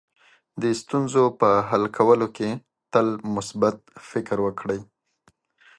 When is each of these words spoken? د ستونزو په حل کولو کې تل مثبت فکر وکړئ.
د 0.61 0.63
ستونزو 0.81 1.23
په 1.39 1.49
حل 1.69 1.83
کولو 1.97 2.27
کې 2.37 2.49
تل 2.91 3.07
مثبت 3.35 3.75
فکر 4.09 4.37
وکړئ. 4.45 4.79